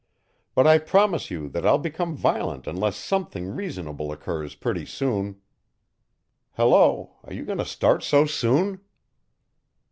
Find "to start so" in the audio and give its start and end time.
7.59-8.25